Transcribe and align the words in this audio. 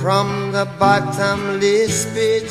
from 0.00 0.52
the 0.52 0.66
bottomless 0.78 2.06
pit, 2.12 2.50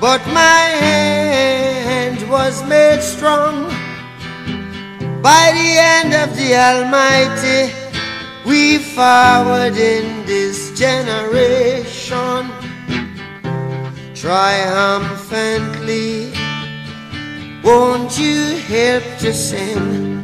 but 0.00 0.20
my 0.28 0.64
hand 0.88 2.18
was 2.30 2.62
made 2.68 3.02
strong 3.02 3.64
by 5.22 5.50
the 5.58 5.68
hand 5.80 6.12
of 6.12 6.36
the 6.36 6.54
Almighty. 6.54 7.72
We 8.44 8.78
forward 8.78 9.76
in 9.78 10.26
this 10.26 10.78
generation 10.78 12.50
triumphantly. 14.14 16.32
Won't 17.62 18.18
you 18.18 18.56
help 18.56 19.04
to 19.20 19.32
sing 19.32 20.23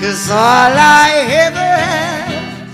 Cause 0.00 0.30
all 0.30 0.38
I 0.38 1.10
ever 1.44 1.70
have, 1.84 2.70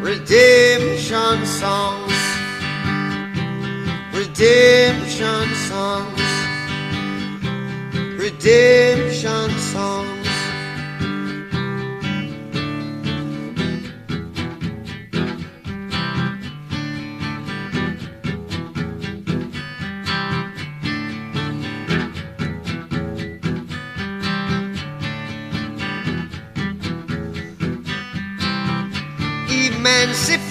redemption 0.00 1.44
songs, 1.44 2.18
redemption 4.14 5.54
songs, 5.68 6.22
redemption 8.18 9.50
songs. 9.58 10.15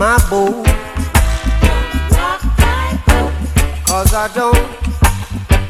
my 0.00 0.16
boat 0.30 0.64
Cause 3.84 4.14
I 4.14 4.30
don't 4.34 4.56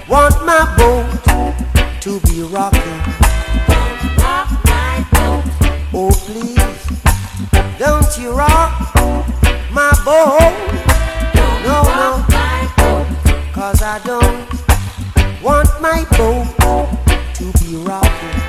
want 0.08 0.46
my 0.46 0.62
boat 0.78 2.00
to 2.00 2.20
be 2.28 2.42
rocking. 2.42 3.00
Oh, 5.92 6.12
please, 6.26 6.86
don't 7.76 8.18
you 8.18 8.30
rock 8.30 8.94
my 9.72 9.90
boat. 10.04 10.54
No, 11.64 11.82
no, 11.98 12.24
cause 13.52 13.82
I 13.82 14.00
don't 14.04 15.42
want 15.42 15.68
my 15.80 16.06
boat 16.16 16.46
to 17.34 17.52
be 17.64 17.76
rocking. 17.78 18.39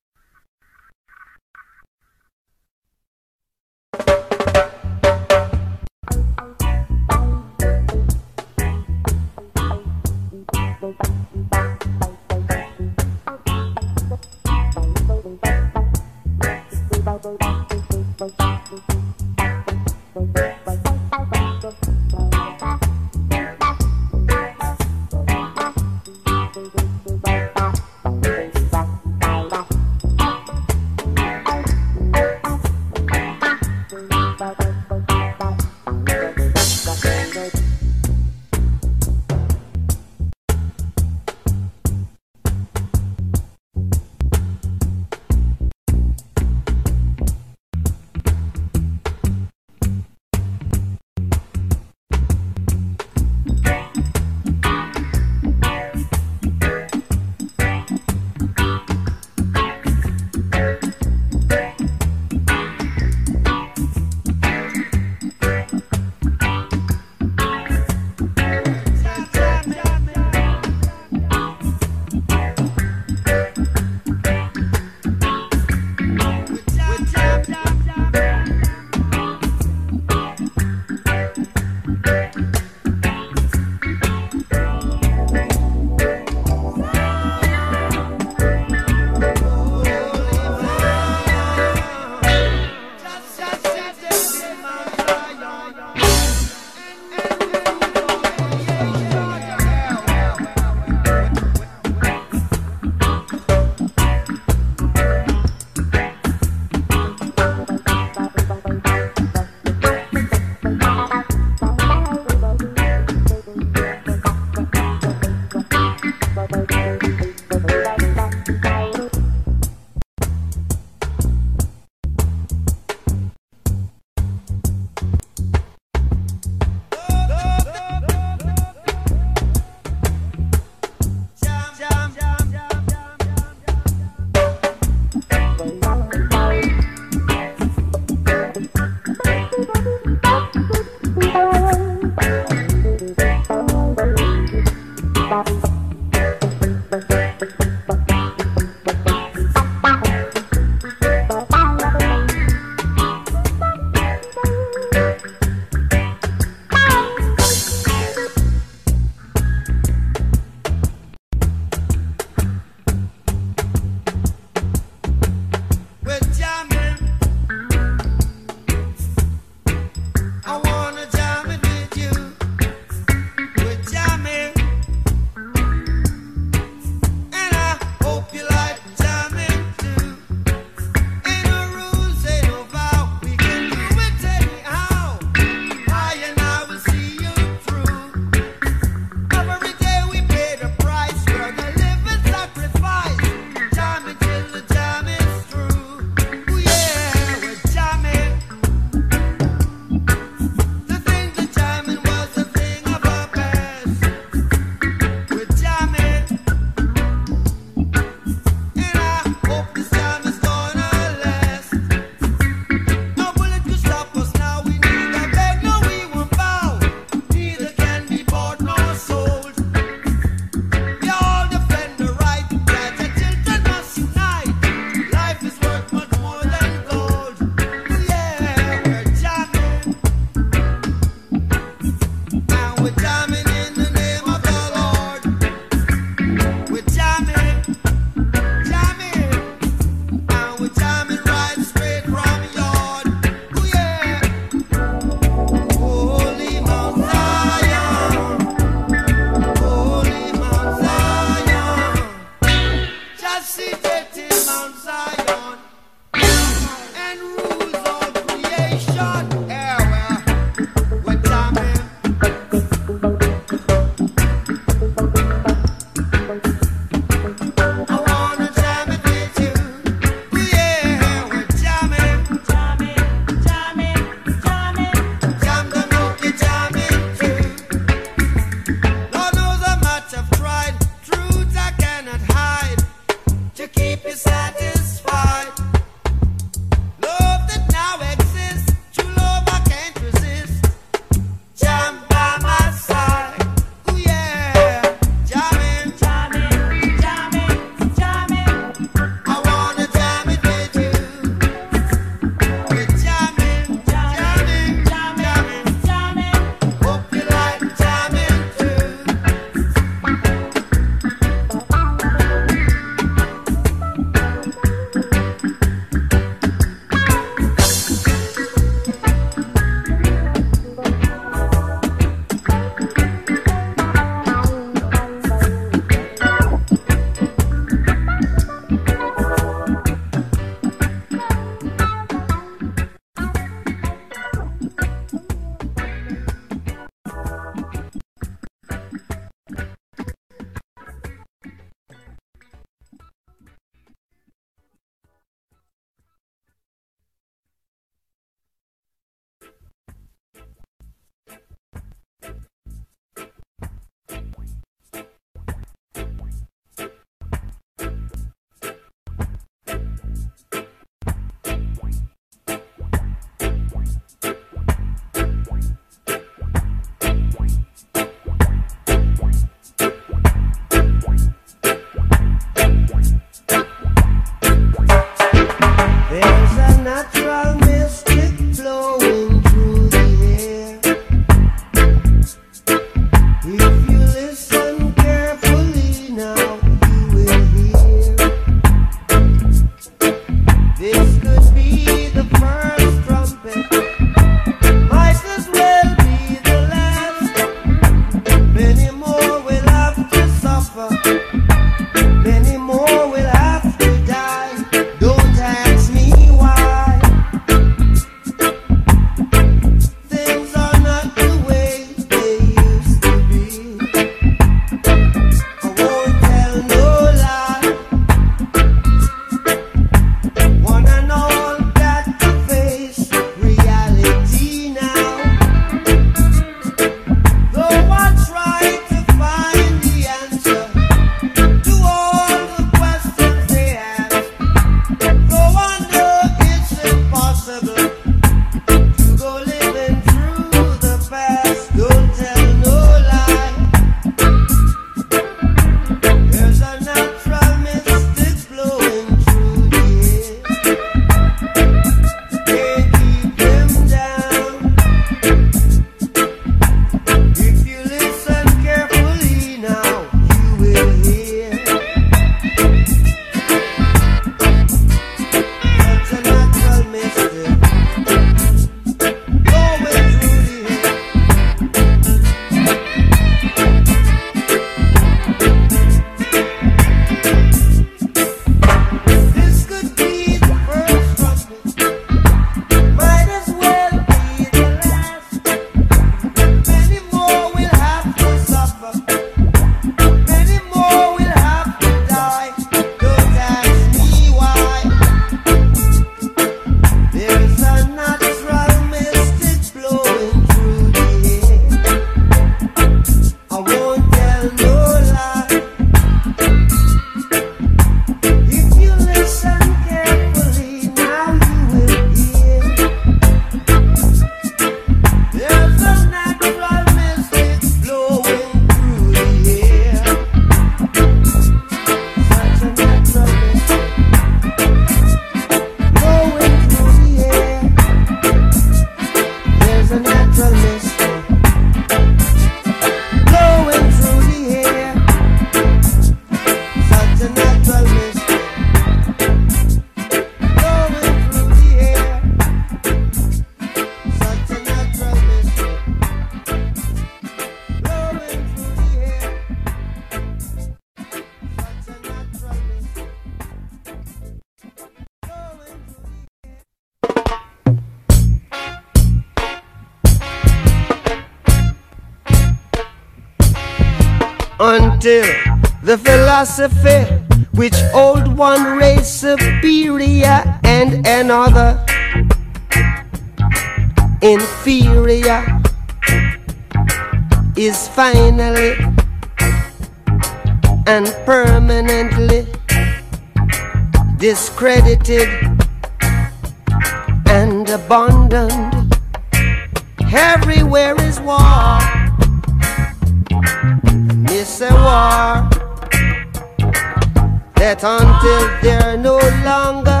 yet 597.68 597.84
until 597.84 598.48
they're 598.62 598.96
no 598.96 599.18
longer 599.44 600.00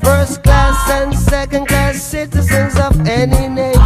first 0.00 0.40
class 0.44 0.88
and 0.90 1.12
second 1.12 1.66
class 1.66 2.00
citizens 2.00 2.78
of 2.78 2.94
any 3.08 3.48
nation. 3.48 3.85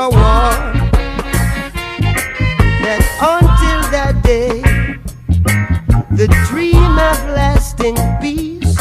a 0.00 0.08
war. 0.08 0.52
That 2.84 3.02
until 3.20 3.80
that 3.92 4.14
day, 4.24 4.62
the 6.20 6.28
dream 6.48 6.92
of 7.10 7.18
lasting 7.36 7.98
peace, 8.22 8.78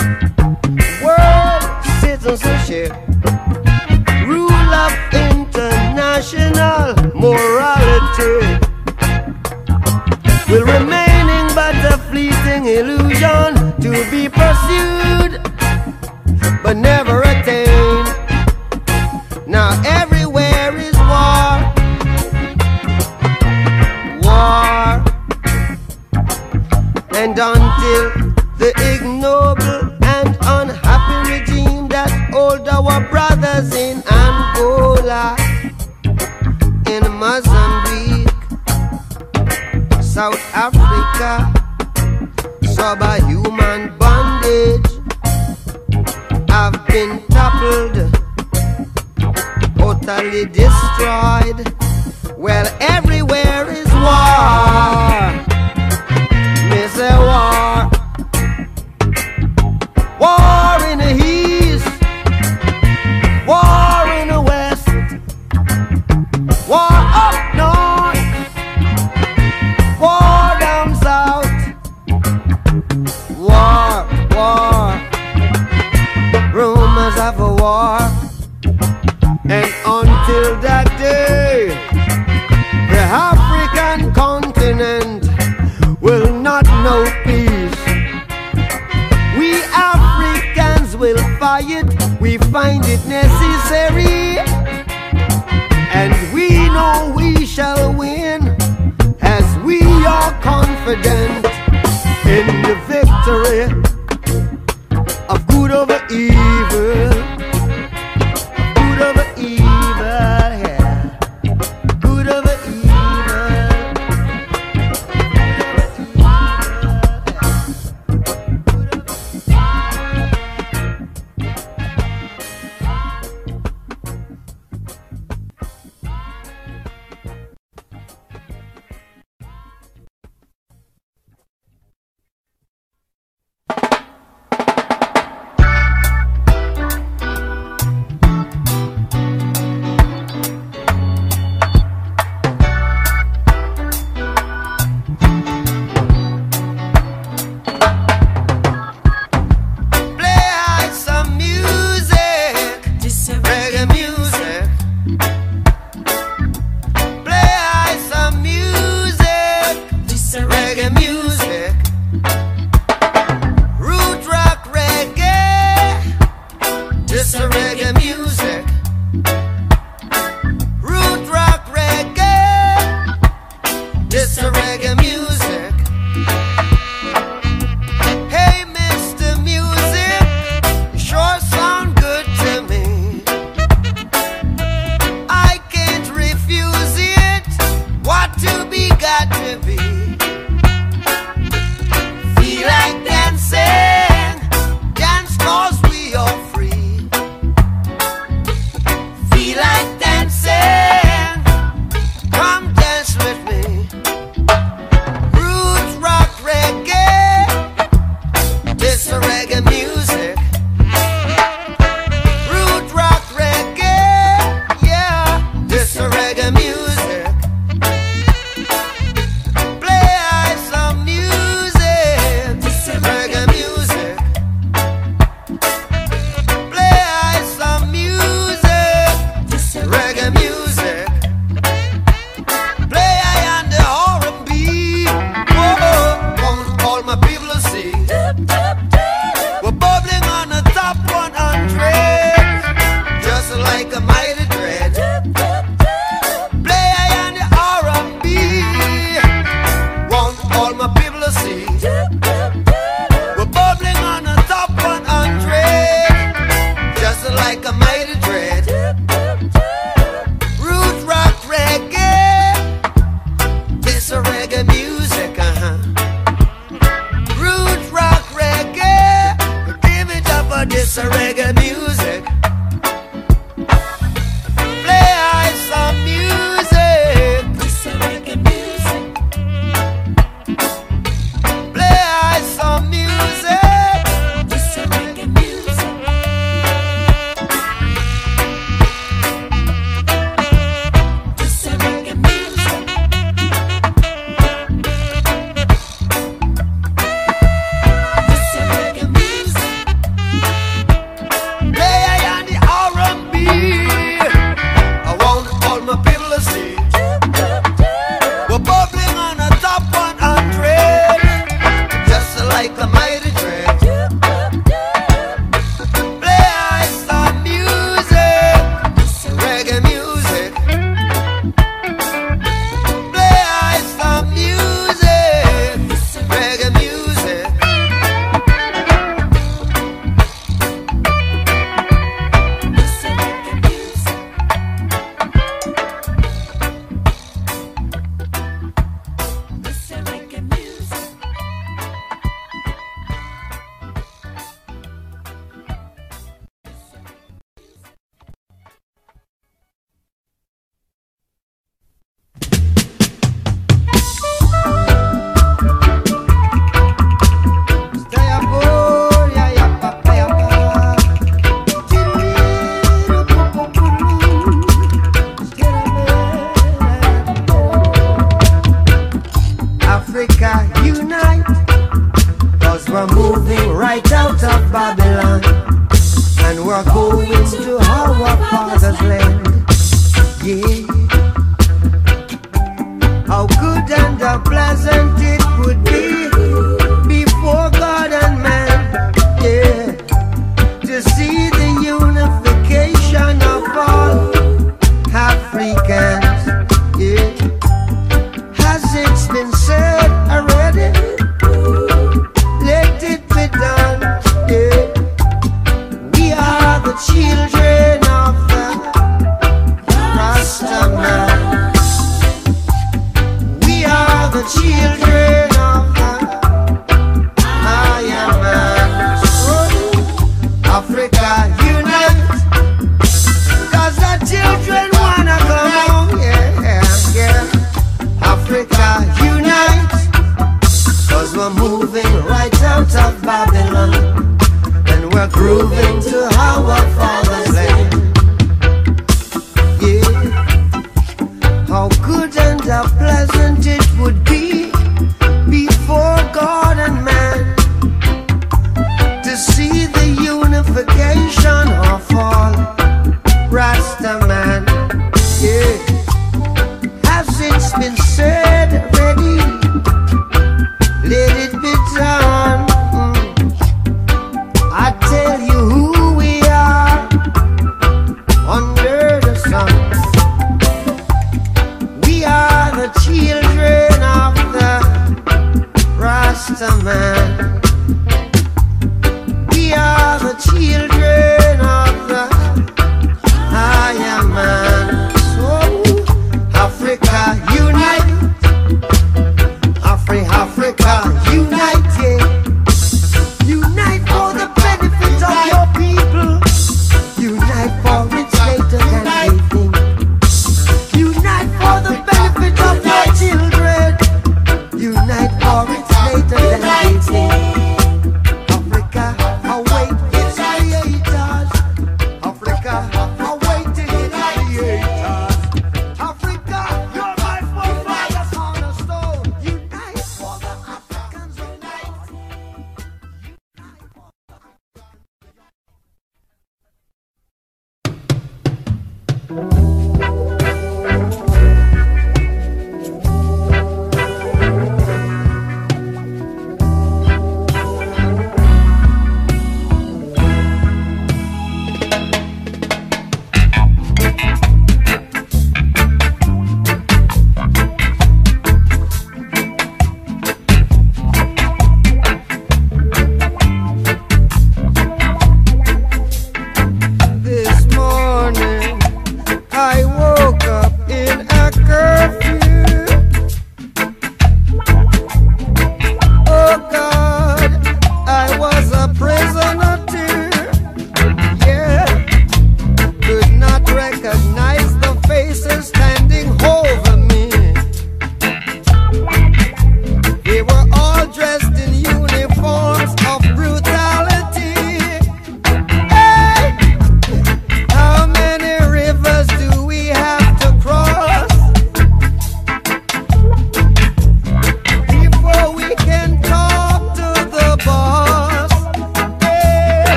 world 1.04 1.64
citizenship, 2.00 2.94
rule 4.32 4.72
of 4.86 4.94
international 5.12 6.96
morality 7.20 8.40
will 10.50 10.66
remaining 10.78 11.48
but 11.54 11.76
a 11.94 11.98
fleeting 12.08 12.64
illusion 12.80 13.52
to 13.82 13.92
be 14.10 14.30
pursued. 14.30 15.19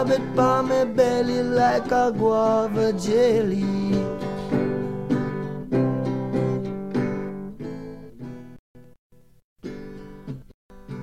Rub 0.00 0.10
it 0.12 0.34
by 0.34 0.62
my 0.62 0.84
belly 0.84 1.42
like 1.42 1.90
a 1.92 2.10
guava 2.16 2.92
jelly. 2.94 3.62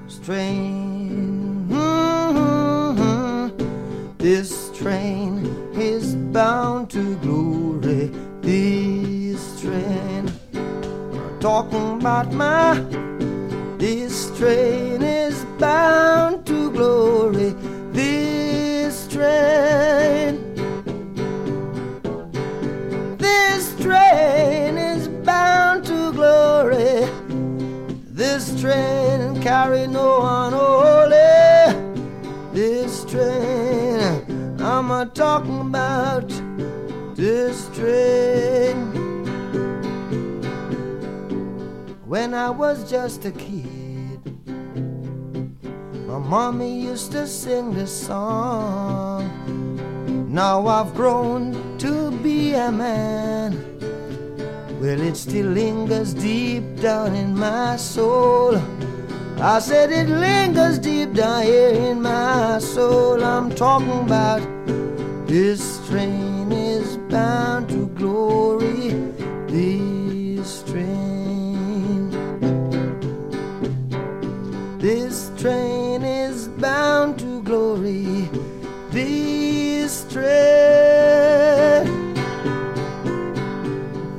Strain, 0.08 1.68
mm-hmm. 1.70 3.50
this 4.18 4.72
train 4.76 5.46
is 5.76 6.16
bound 6.16 6.90
to 6.90 7.16
glory. 7.18 8.10
This 8.42 9.62
train, 9.62 10.32
talking 11.40 12.00
about 12.00 12.34
my, 12.34 12.80
this 13.78 14.36
train 14.38 15.04
is 15.04 15.46
bound 15.60 16.48
to 16.48 16.72
glory. 16.72 17.54
This 17.92 18.37
train, 19.18 20.38
this 23.18 23.74
train 23.82 24.78
is 24.78 25.08
bound 25.26 25.84
to 25.86 26.14
glory. 26.14 27.10
This 28.14 28.62
train 28.62 29.42
carry 29.42 29.88
no 29.88 30.20
one 30.20 30.54
holy. 30.54 31.74
This 32.54 33.06
train, 33.06 34.62
I'm 34.62 34.92
a 34.92 35.08
talking 35.08 35.62
about 35.62 36.30
this 37.16 37.68
train. 37.76 38.78
When 42.06 42.36
I 42.36 42.52
was 42.52 42.88
just 42.90 43.26
a 43.26 43.32
kid. 43.32 43.77
My 46.28 46.52
mommy 46.52 46.82
used 46.82 47.14
to 47.14 47.26
sing 47.26 47.74
this 47.74 48.06
song. 48.06 49.24
Now 50.30 50.68
I've 50.68 50.94
grown 50.94 51.56
to 51.78 52.12
be 52.22 52.54
a 52.54 52.70
man. 52.70 53.56
Well, 54.82 55.00
it 55.00 55.16
still 55.16 55.46
lingers 55.48 56.14
deep 56.14 56.82
down 56.82 57.16
in 57.16 57.34
my 57.34 57.78
soul. 57.78 58.58
I 59.40 59.60
said 59.60 59.90
it 59.90 60.10
lingers 60.10 60.80
deep 60.80 61.14
down 61.14 61.44
here 61.44 61.70
in 61.70 62.02
my 62.02 62.60
soul. 62.60 63.24
I'm 63.24 63.50
talking 63.56 64.02
about. 64.02 64.42
This 65.28 65.80
train 65.88 66.52
is 66.52 66.98
bound 67.10 67.70
to 67.70 67.88
glory. 67.96 68.90
This 69.48 70.62
train. 70.64 72.12
This 74.78 75.32
train 75.38 75.97
bound 76.60 77.20
to 77.20 77.42
glory. 77.44 78.30
This 78.90 80.12
train. 80.12 81.86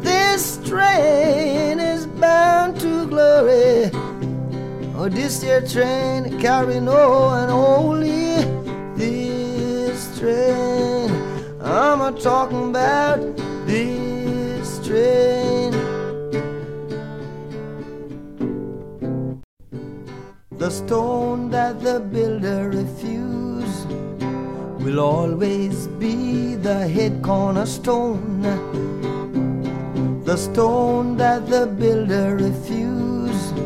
This 0.01 0.59
train 0.65 1.81
is 1.81 2.06
bound 2.06 2.81
to 2.81 3.06
glory. 3.06 3.90
Oh, 4.97 5.09
this 5.09 5.43
here 5.43 5.62
train 5.62 6.39
carry 6.40 6.81
no 6.81 7.28
unholy. 7.31 8.36
This 8.97 10.19
train, 10.19 11.10
I'm 11.60 12.01
a 12.01 12.12
talking 12.12 12.70
about 12.70 13.20
this 13.66 14.86
train. 14.86 15.47
The 20.68 20.74
stone 20.74 21.48
that 21.48 21.80
the 21.80 21.98
builder 21.98 22.68
refused 22.68 23.88
will 24.84 25.00
always 25.00 25.86
be 25.86 26.56
the 26.56 26.86
head 26.86 27.22
cornerstone. 27.22 28.42
The 30.24 30.36
stone 30.36 31.16
that 31.16 31.46
the 31.48 31.66
builder 31.68 32.36
refused 32.36 33.56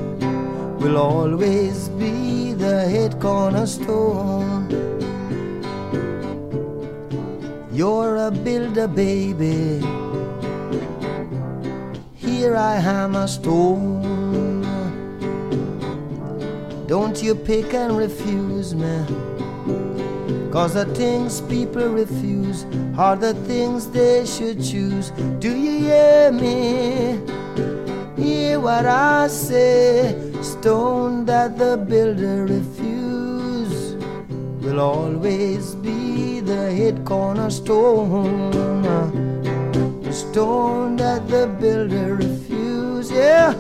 will 0.81 0.97
always 0.97 1.89
be 1.89 2.53
the 2.53 2.89
head 2.89 3.21
cornerstone. 3.21 4.71
You're 7.73 8.17
a 8.29 8.31
builder, 8.31 8.87
baby. 8.87 9.83
Here 12.15 12.55
I 12.55 12.77
am 12.77 13.17
a 13.17 13.27
stone. 13.27 14.02
Don't 16.93 17.23
you 17.23 17.35
pick 17.35 17.73
and 17.73 17.97
refuse 17.97 18.75
me. 18.75 19.07
Cause 20.53 20.75
the 20.75 20.85
things 20.95 21.41
people 21.41 21.89
refuse 21.89 22.67
are 22.99 23.17
the 23.17 23.33
things 23.49 23.89
they 23.89 24.27
should 24.27 24.63
choose. 24.63 25.09
Do 25.39 25.57
you 25.57 25.79
hear 25.87 26.31
me? 26.31 27.19
Hear 28.23 28.61
what 28.61 28.85
I 28.85 29.29
say? 29.29 30.15
Stone 30.43 31.25
that 31.25 31.57
the 31.57 31.79
builder 31.79 32.45
refuse 32.45 33.95
will 34.63 34.79
always 34.79 35.75
be 35.77 36.41
the 36.41 36.73
head 36.73 37.07
cornerstone. 37.07 38.51
The 40.03 40.13
stone 40.13 40.97
that 40.97 41.27
the 41.27 41.47
builder 41.59 42.17
refuse, 42.17 43.11
yeah, 43.11 43.55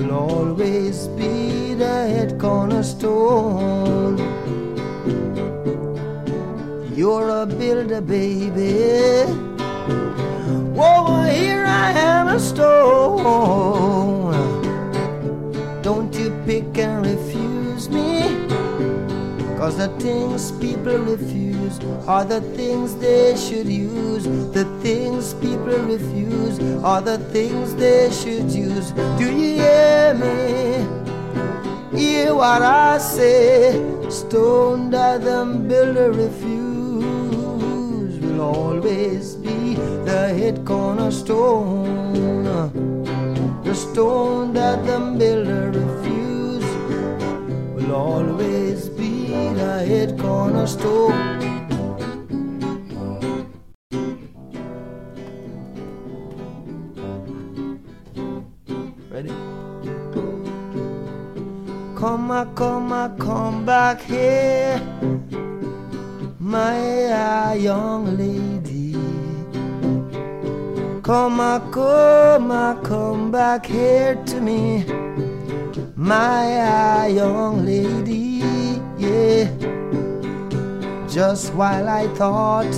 will 0.00 0.12
always 0.12 1.08
be 1.08 1.74
the 1.74 1.84
head 1.84 2.38
cornerstone. 2.40 4.16
You're 6.94 7.28
a 7.28 7.46
builder, 7.46 8.00
baby. 8.00 9.24
Whoa, 10.76 11.22
here 11.24 11.66
I 11.66 11.90
am 11.92 12.28
a 12.28 12.40
stone. 12.40 14.32
Don't 15.82 16.14
you 16.14 16.30
pick 16.46 16.78
and 16.78 17.04
refuse 17.04 17.88
me. 17.90 18.46
Cause 19.58 19.76
the 19.76 19.88
things 19.98 20.52
people 20.52 20.96
refuse 20.96 21.49
are 22.06 22.24
the 22.24 22.40
things 22.56 22.96
they 22.96 23.36
should 23.36 23.66
use. 23.66 24.24
The 24.52 24.64
things 24.82 25.34
people 25.34 25.78
refuse 25.78 26.58
are 26.82 27.00
the 27.00 27.18
things 27.32 27.74
they 27.74 28.10
should 28.10 28.50
use. 28.50 28.92
Do 29.18 29.24
you 29.24 29.54
hear 29.62 30.14
me? 30.14 30.86
Hear 31.98 32.34
what 32.34 32.62
I 32.62 32.98
say? 32.98 33.80
Stone 34.08 34.90
that 34.90 35.22
the 35.22 35.44
builder 35.68 36.12
refuse 36.12 36.60
will 38.20 38.40
always 38.40 39.36
be 39.36 39.74
the 40.04 40.34
head 40.38 40.64
cornerstone. 40.64 42.10
The 43.64 43.74
stone 43.74 44.52
that 44.54 44.84
the 44.84 44.98
builder 45.18 45.70
refuse 45.70 46.64
will 47.74 47.94
always 47.94 48.88
be 48.88 49.28
the 49.54 49.84
head 49.86 50.18
cornerstone. 50.18 51.39
Come, 62.00 62.30
a, 62.30 62.46
come, 63.18 63.66
back 63.66 64.00
here, 64.00 64.80
my 66.38 67.52
young 67.52 68.16
lady. 68.16 68.94
Come, 71.02 71.40
a, 71.40 71.60
come, 72.82 73.30
back 73.30 73.66
here 73.66 74.14
to 74.14 74.40
me, 74.40 74.82
my 75.94 77.06
young 77.08 77.66
lady. 77.66 78.40
Yeah, 78.96 79.50
just 81.06 81.52
while 81.52 81.86
I 81.86 82.08
thought 82.14 82.74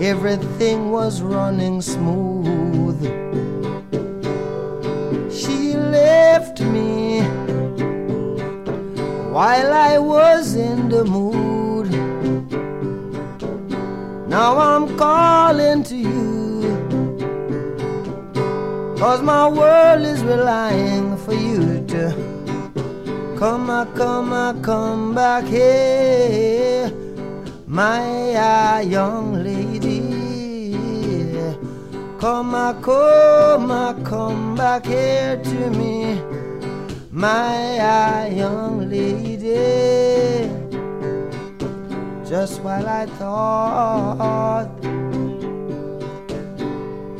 everything 0.00 0.90
was 0.90 1.20
running 1.20 1.82
smooth 1.82 2.41
left 6.32 6.60
me 6.62 7.20
while 9.36 9.70
I 9.90 9.98
was 9.98 10.54
in 10.54 10.88
the 10.88 11.04
mood. 11.04 11.88
Now 14.34 14.50
I'm 14.68 14.84
calling 14.96 15.82
to 15.90 15.96
you, 16.10 16.30
cause 19.00 19.20
my 19.32 19.46
world 19.60 20.02
is 20.12 20.20
relying 20.34 21.08
for 21.24 21.34
you 21.34 21.62
to 21.92 22.04
come, 23.38 23.68
a, 23.68 23.82
come, 24.00 24.32
a, 24.32 24.48
come 24.62 25.14
back 25.14 25.44
here, 25.44 26.90
my 27.66 28.04
uh, 28.48 28.80
young 28.96 29.34
lady. 29.44 29.61
Come, 32.22 32.54
a, 32.54 32.78
come, 32.80 33.72
a, 33.72 34.00
come 34.04 34.54
back 34.54 34.86
here 34.86 35.42
to 35.42 35.70
me, 35.70 36.22
my 37.10 37.80
uh, 37.80 38.26
young 38.26 38.88
lady. 38.88 40.48
Just 42.24 42.60
while 42.62 42.86
I 42.86 43.06
thought 43.06 44.70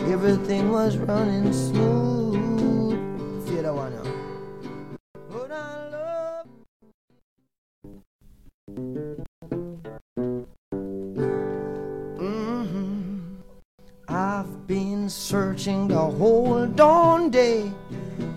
everything 0.09 0.71
was 0.71 0.97
running 0.99 1.53
smooth. 1.53 2.22
Searching 15.13 15.89
the 15.89 15.99
whole 15.99 16.67
dawn 16.67 17.29
day 17.31 17.71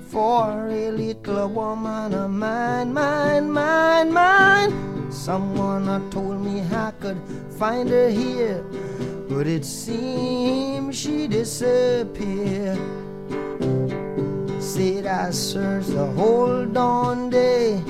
for 0.09 0.67
a 0.67 0.91
little 0.91 1.47
woman 1.47 2.13
of 2.13 2.29
mine, 2.29 2.93
mine, 2.93 3.49
mine, 3.49 4.11
mine. 4.11 5.11
Someone 5.11 5.87
told 6.11 6.41
me 6.41 6.61
I 6.73 6.91
could 6.99 7.17
find 7.57 7.89
her 7.89 8.09
here, 8.09 8.63
but 9.29 9.47
it 9.47 9.63
seems 9.63 10.99
she 10.99 11.27
disappeared. 11.27 12.79
Said 14.59 15.05
I 15.05 15.31
searched 15.31 15.93
the 15.93 16.07
whole 16.17 16.65
dawn 16.65 17.29
day, 17.29 17.81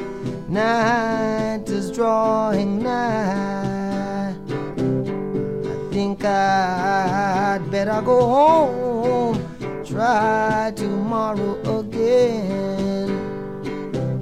night 0.48 1.64
is 1.68 1.92
drawing 1.92 2.84
nigh. 2.84 4.36
I 4.78 5.92
think 5.92 6.24
I'd 6.24 7.15
better 7.72 8.02
go 8.02 8.20
home, 8.22 9.84
try 9.86 10.72
tomorrow 10.76 11.80
again. 11.80 13.08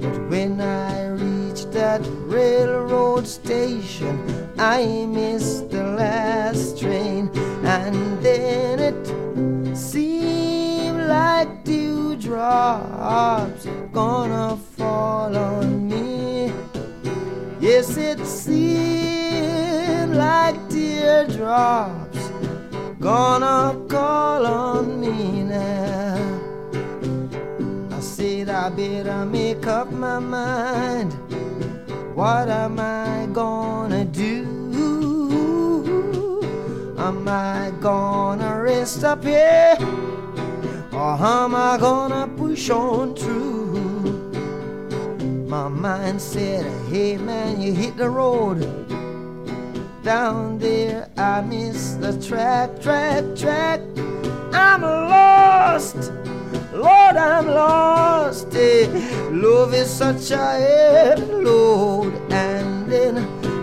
But 0.00 0.30
when 0.30 0.60
I 0.60 1.08
reach 1.08 1.66
that 1.66 2.00
railroad 2.26 3.26
station, 3.26 4.48
I 4.58 5.06
missed 5.06 5.70
the 5.70 5.84
last 5.84 6.78
train, 6.80 7.30
and 7.64 8.22
then 8.22 8.80
it 8.80 9.06
seemed 9.76 11.08
like 11.08 11.64
dewdrops 11.64 13.66
gonna 13.92 14.56
fall 14.76 15.36
on 15.36 15.88
me. 15.88 16.52
Yes, 17.60 17.96
it 17.96 18.24
seemed 18.26 20.14
like 20.14 20.56
teardrops 20.68 22.03
gonna 23.04 23.78
call 23.86 24.46
on 24.46 24.98
me 24.98 25.42
now. 25.42 26.16
I 27.92 28.00
said 28.00 28.48
I 28.48 28.70
better 28.70 29.26
make 29.26 29.66
up 29.66 29.92
my 29.92 30.18
mind. 30.18 31.12
What 32.14 32.48
am 32.48 32.80
I 32.80 33.28
gonna 33.30 34.06
do? 34.06 34.46
Am 36.96 37.28
I 37.28 37.72
gonna 37.78 38.62
rest 38.62 39.04
up 39.04 39.22
here? 39.22 39.76
Or 40.90 41.12
am 41.20 41.54
I 41.54 41.76
gonna 41.78 42.26
push 42.38 42.70
on 42.70 43.14
through? 43.14 44.32
My 45.46 45.68
mind 45.68 46.22
said, 46.22 46.64
Hey 46.88 47.18
man, 47.18 47.60
you 47.60 47.74
hit 47.74 47.98
the 47.98 48.08
road. 48.08 48.83
Down 50.04 50.58
there, 50.58 51.08
I 51.16 51.40
miss 51.40 51.94
the 51.94 52.12
track, 52.20 52.78
track, 52.78 53.24
track. 53.34 53.80
I'm 54.52 54.82
lost. 54.82 56.12
Lord, 56.74 57.16
I'm 57.16 57.46
lost. 57.46 58.52
Hey, 58.52 58.86
love 59.30 59.72
is 59.72 59.88
such 59.88 60.30
a 60.30 60.36
heavy 60.36 61.32
load. 61.32 62.12
And 62.30 62.92
then, 62.92 63.14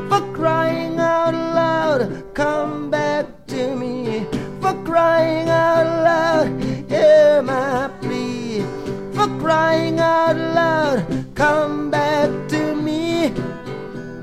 for 0.10 0.22
crying 0.34 0.98
out 0.98 1.36
loud, 1.36 2.34
come 2.34 2.90
back 2.90 3.28
to 3.46 3.76
me. 3.76 4.26
For 4.62 4.74
crying 4.84 5.48
out 5.48 5.86
loud, 5.86 6.64
hear 6.90 7.44
my 7.44 7.88
plea. 8.02 8.66
For 9.14 9.28
crying 9.38 10.00
out 10.00 10.36
loud, 10.36 11.06
come 11.36 11.92
back 11.92 12.30
to 12.50 12.56
me. 12.56 12.61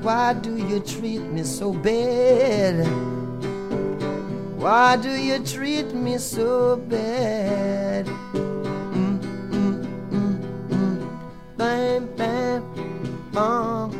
Why 0.09 0.33
do 0.33 0.57
you 0.57 0.79
treat 0.79 1.21
me 1.21 1.43
so 1.43 1.71
bad? 1.71 2.83
Why 4.57 4.97
do 4.97 5.11
you 5.11 5.37
treat 5.45 5.93
me 5.93 6.17
so 6.17 6.77
bad? 6.77 8.07
Mm, 8.33 9.21
mm, 9.53 9.85
mm. 10.71 10.97
Bam, 11.57 12.07
bam, 12.17 12.63
boom. 13.31 13.91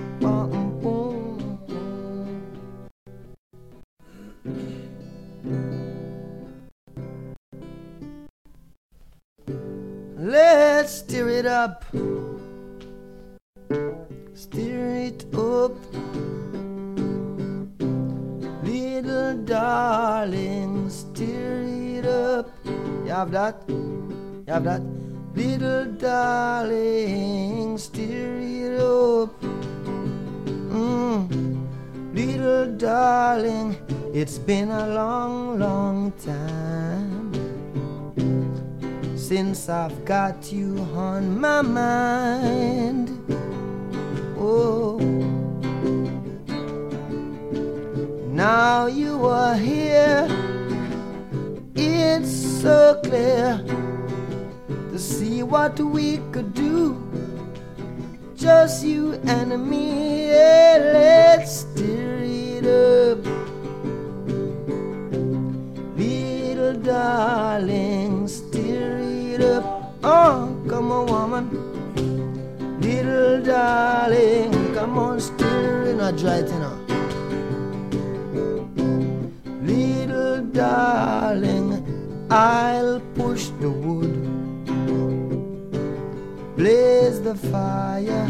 Let's 10.17 10.91
stir 11.05 11.29
it 11.29 11.45
up. 11.45 11.85
Stir 14.39 15.11
it 15.11 15.25
up. 15.35 15.75
Little 18.63 19.35
darling, 19.43 20.89
stir 20.89 21.65
it 21.67 22.05
up. 22.05 22.49
You 22.63 23.09
have 23.09 23.31
that? 23.31 23.65
You 23.67 24.45
have 24.47 24.63
that? 24.63 24.81
Little 25.35 25.91
darling, 25.91 27.77
stir 27.77 28.39
it 28.39 28.79
up. 28.79 29.41
Mm. 30.71 31.67
Little 32.13 32.77
darling, 32.77 33.75
it's 34.13 34.37
been 34.37 34.69
a 34.69 34.87
long, 34.87 35.59
long 35.59 36.13
time 36.13 37.33
since 39.17 39.67
I've 39.67 40.05
got 40.05 40.49
you 40.49 40.79
on 40.95 41.37
my 41.37 41.61
mind. 41.61 43.19
Oh, 44.41 44.97
now 48.31 48.85
you 48.85 49.25
are 49.25 49.55
here. 49.55 50.27
It's 51.75 52.31
so 52.61 53.01
clear 53.03 53.61
to 54.91 54.97
see 54.97 55.43
what 55.43 55.77
we 55.79 56.19
could 56.31 56.53
do. 56.53 56.95
Just 58.37 58.85
you 58.85 59.19
and 59.25 59.69
me. 59.69 60.29
Yeah, 60.29 60.91
let's 60.93 61.65
stir 61.67 62.21
it 62.23 62.65
up. 62.65 63.19
Little 65.97 66.75
darling, 66.81 68.27
stir 68.29 68.99
it 69.01 69.41
up. 69.41 69.95
Oh, 70.01 70.55
come 70.69 70.91
on, 70.93 71.07
woman. 71.07 71.78
Little 72.81 73.41
darling, 73.43 74.73
come 74.73 74.97
on, 74.97 75.17
it. 75.17 75.95
Not 75.97 76.15
dry 76.17 76.37
it 76.37 76.49
now. 76.51 76.79
Little 79.61 80.41
darling, 80.45 81.83
I'll 82.31 83.01
push 83.15 83.47
the 83.59 83.69
wood, 83.69 84.15
blaze 86.55 87.21
the 87.21 87.35
fire, 87.35 88.27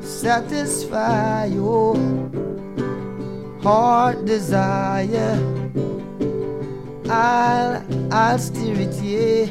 satisfy 0.00 1.44
your 1.44 1.96
heart 3.62 4.24
desire. 4.24 5.38
I'll, 7.10 7.84
I'll 8.10 8.38
steer 8.38 8.76
it, 8.80 8.94
yeah, 9.02 9.50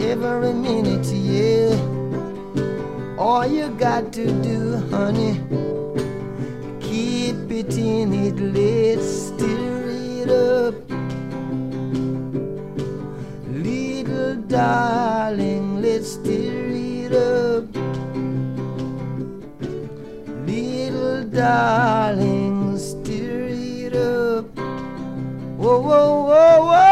every 0.00 0.52
minute, 0.54 1.06
yeah. 1.06 1.97
All 3.18 3.44
you 3.44 3.68
got 3.70 4.12
to 4.12 4.26
do, 4.42 4.76
honey, 4.90 5.40
keep 6.80 7.50
it 7.50 7.76
in 7.76 8.14
it, 8.14 8.38
let's 8.38 9.08
stir 9.26 9.88
it 10.22 10.30
up. 10.30 10.74
Little 13.50 14.36
darling, 14.46 15.82
let's 15.82 16.12
stir 16.12 16.70
it 16.70 17.12
up. 17.12 17.64
Little 20.46 21.24
darling, 21.24 22.78
stir 22.78 23.48
it 23.50 23.96
up. 23.96 24.46
Whoa, 25.58 25.80
whoa, 25.80 26.22
whoa, 26.22 26.64
whoa, 26.66 26.87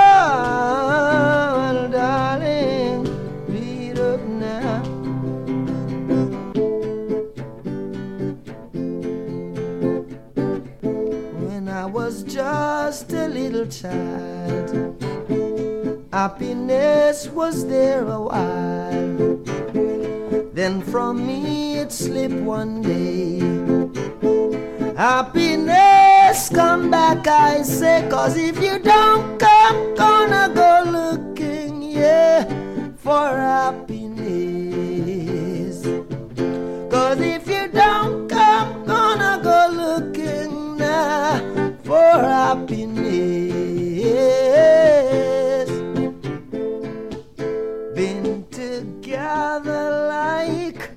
just 12.97 13.12
a 13.12 13.28
little 13.28 13.66
child, 13.66 14.97
happiness 16.10 17.28
was 17.28 17.66
there 17.68 18.09
a 18.09 18.20
while. 18.23 19.36
Then 20.55 20.81
from 20.81 21.27
me 21.27 21.77
it 21.77 21.93
slipped 21.93 22.40
one 22.40 22.81
day. 22.81 23.40
Happiness 24.97 26.48
come 26.48 26.90
back, 26.90 27.28
I 27.28 27.60
say, 27.60 28.09
cause 28.10 28.39
if 28.39 28.62
you 28.62 28.78
don't 28.78 29.39
come, 29.39 29.94
gonna 29.94 30.51
go 30.55 30.82
looking, 30.98 31.82
yeah, 31.82 32.44
for 32.97 33.28
happiness. 33.36 34.16
Cause 36.90 37.20
if 37.20 37.47
you 37.47 37.68
don't 37.68 38.27
come, 38.27 38.86
gonna 38.86 39.39
go 39.44 39.68
looking 39.85 40.78
now 40.78 41.66
for 41.87 41.95
happiness. 41.95 42.99
Been 47.95 48.45
together 48.51 50.09
like 50.09 50.91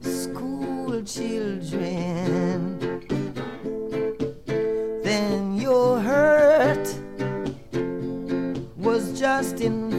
school 0.00 1.02
children. 1.02 2.78
Then 5.02 5.56
your 5.56 5.98
hurt 5.98 6.86
was 8.76 9.18
just 9.18 9.60
in 9.60 9.95